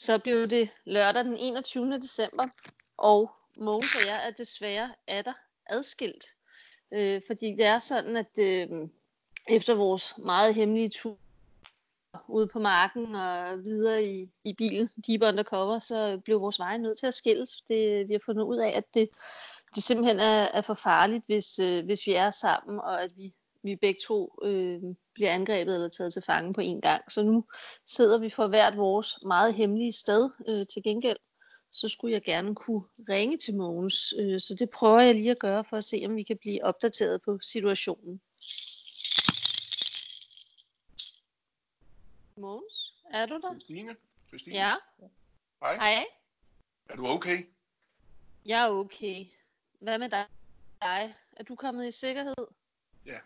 [0.00, 1.96] så blev det lørdag den 21.
[1.98, 2.44] december,
[2.96, 5.32] og Mogens og jeg er desværre er der
[5.66, 6.24] adskilt.
[6.92, 8.68] Øh, fordi det er sådan, at øh,
[9.48, 11.18] efter vores meget hemmelige tur
[12.28, 16.98] ude på marken og videre i, i bilen, deep undercover, så blev vores veje nødt
[16.98, 17.62] til at skilles.
[17.68, 19.08] Det, vi har fundet ud af, at det,
[19.74, 23.34] det simpelthen er, er for farligt, hvis, øh, hvis vi er sammen, og at vi,
[23.62, 24.82] vi begge to øh,
[25.14, 27.12] bliver angrebet eller taget til fange på en gang.
[27.12, 27.44] Så nu
[27.86, 31.16] sidder vi for hvert vores meget hemmelige sted øh, til gengæld.
[31.72, 34.14] Så skulle jeg gerne kunne ringe til Mogens.
[34.18, 36.64] Øh, så det prøver jeg lige at gøre for at se, om vi kan blive
[36.64, 38.20] opdateret på situationen.
[42.36, 43.50] Mogens, er du der?
[43.52, 43.96] Christine?
[44.28, 44.56] Christine?
[44.56, 44.74] Ja.
[45.62, 45.74] Hej.
[45.74, 46.04] Hej.
[46.88, 47.38] Er du okay?
[48.46, 49.26] Jeg er okay.
[49.80, 50.26] Hvad med dig?
[50.82, 51.14] dig?
[51.36, 52.46] Er du kommet i sikkerhed?
[53.06, 53.18] Ja,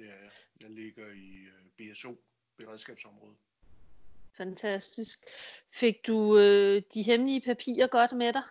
[0.00, 0.30] det er jeg.
[0.60, 2.24] Jeg ligger i uh, BSO,
[2.56, 3.36] beredskabsområdet.
[4.32, 5.18] Fantastisk.
[5.72, 8.42] Fik du øh, de hemmelige papirer godt med dig?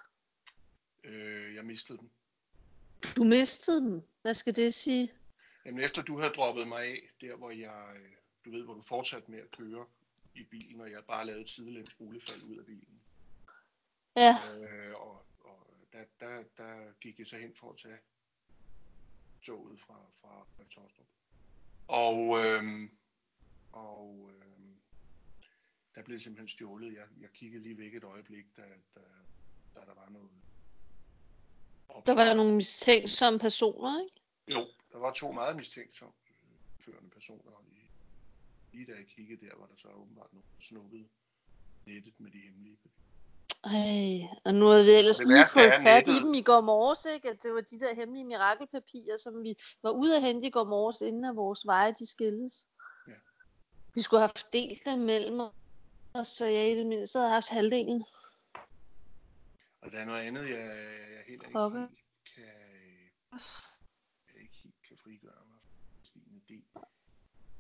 [1.04, 2.10] Øh, jeg mistede dem.
[3.16, 4.02] Du mistede dem?
[4.22, 5.12] Hvad skal det sige?
[5.66, 8.12] Jamen efter du havde droppet mig af, der hvor jeg, øh,
[8.46, 9.86] du ved, hvor du fortsatte med at køre
[10.36, 13.02] i bilen, og jeg bare lavede et sidelæns rulefald ud af bilen.
[14.16, 14.38] Ja.
[14.58, 18.00] Øh, og og der, der, der gik jeg så hen for at tage
[19.42, 21.06] toget fra, fra Torstrup.
[21.90, 22.90] Og, øhm,
[23.72, 24.76] og øhm,
[25.96, 26.94] der blev simpelthen stjålet.
[26.94, 28.62] Jeg, jeg kiggede lige væk et øjeblik, da,
[28.96, 29.02] da,
[29.76, 30.32] da der var noget.
[32.06, 34.16] Der var der nogle mistænksomme personer, ikke?
[34.56, 36.14] Jo, der var to meget mistænksomme
[36.80, 37.66] førende personer.
[37.72, 37.92] I,
[38.72, 41.10] lige da jeg kiggede der, var der så åbenbart nogen, der snuppede
[41.86, 43.19] nettet med de hemmelige papirer.
[43.64, 47.30] Ej, og nu har vi ellers lige fået fat i dem i går morges, ikke?
[47.30, 50.64] At det var de der hemmelige mirakelpapirer, som vi var ude at hente i går
[50.64, 52.68] morges, inden at vores veje de skilles.
[53.08, 53.14] Ja.
[53.94, 55.40] Vi skulle have haft delt dem mellem
[56.14, 58.06] os, så jeg i det mindste havde haft halvdelen.
[59.82, 60.68] Og der er noget andet, jeg,
[61.16, 62.00] jeg heller ikke helt
[62.36, 62.44] kan,
[64.34, 65.60] jeg ikke helt kan frigøre mig.
[66.50, 66.64] Det,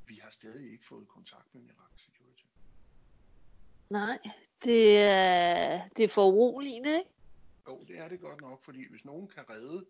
[0.07, 2.45] vi har stadig ikke fået kontakt med Miracle Security.
[3.89, 4.19] Nej,
[4.63, 7.09] det er, det er for uroligende, ikke?
[7.67, 9.85] Jo, det er det godt nok, fordi hvis nogen kan redde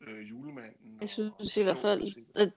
[0.00, 0.98] øh, julemanden...
[1.00, 2.02] Jeg synes i hvert fald,
[2.34, 2.52] at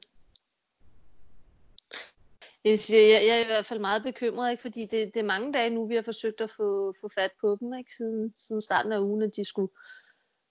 [2.63, 4.61] jeg, siger, jeg, jeg er i hvert fald meget bekymret, ikke?
[4.61, 7.57] fordi det, det er mange dage nu, vi har forsøgt at få, få fat på
[7.59, 7.91] dem, ikke?
[7.97, 9.71] Siden, siden starten af ugen, at de skulle,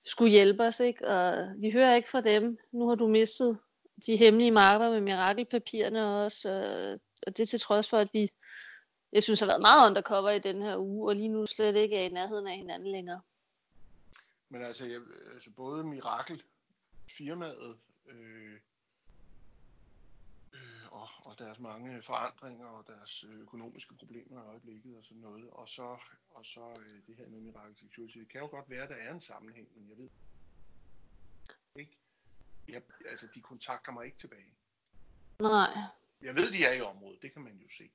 [0.05, 1.09] skulle hjælpe os, ikke?
[1.09, 2.59] og vi hører ikke fra dem.
[2.73, 3.59] Nu har du mistet
[4.07, 8.31] de hemmelige marker med mirakelpapirerne også, og, og det til trods for, at vi,
[9.13, 11.97] jeg synes, har været meget undercover i den her uge, og lige nu slet ikke
[11.97, 13.21] er i nærheden af hinanden længere.
[14.49, 15.01] Men altså, jeg,
[15.35, 16.43] altså både Mirakel,
[17.09, 18.55] firmaet, øh,
[20.53, 25.21] øh, og, og deres mange forandringer og deres øh, økonomiske problemer i øjeblikket og sådan
[25.23, 25.99] noget, og så,
[26.31, 28.19] og så øh, det her med Miracle Security.
[28.19, 30.09] Det kan jo godt være, at der er en sammenhæng, men jeg ved
[31.77, 31.97] ikke.
[32.69, 34.55] Jeg, altså, de kontakter mig ikke tilbage.
[35.39, 35.71] Nej,
[36.23, 37.91] Jeg ved, de er i området, det kan man jo se.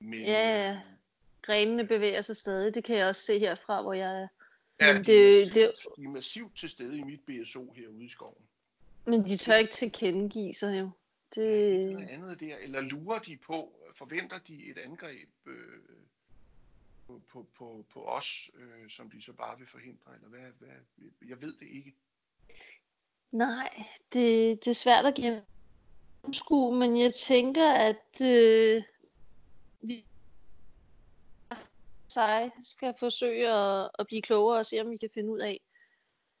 [0.00, 0.72] Men, Ja, ja.
[0.72, 0.78] øh,
[1.42, 4.28] grenene bevæger sig stadig, det kan jeg også se herfra, hvor jeg er.
[4.80, 8.04] ja, Men de, er det- massivt, de er massivt til stede i mit BSO herude
[8.04, 8.44] i skoven.
[9.06, 10.90] Men de tør ikke tilkendegive sig jo.
[11.34, 15.54] Det, noget andet der, eller lurer de på, forventer de et angreb øh,
[17.06, 20.76] på, på, på, på os, øh, som de så bare vil forhindre, eller hvad, hvad,
[21.28, 21.94] jeg ved det ikke.
[23.32, 28.82] nej, det, det er svært at gennemskue, men jeg tænker, at øh,
[29.82, 30.04] vi
[32.10, 35.60] sig skal forsøge at, at blive klogere og se, om vi kan finde ud af,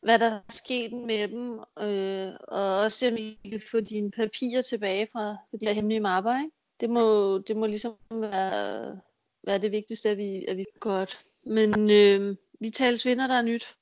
[0.02, 4.10] hvad der er sket med dem, øh, og også se, om vi kan få dine
[4.10, 6.38] papirer tilbage fra, fra de her hemmelige mapper.
[6.38, 6.56] Ikke?
[6.80, 9.00] Det, må, det må ligesom være,
[9.46, 11.24] være det vigtigste, at vi, at vi godt.
[11.42, 13.76] Men øh, vi tales vinder, der er nyt.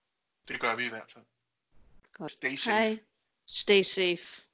[0.49, 1.25] Det gør vi i hvert fald.
[2.13, 2.33] Godt.
[2.33, 2.77] Stay safe.
[2.77, 2.99] Hej.
[3.47, 4.48] Stay safe.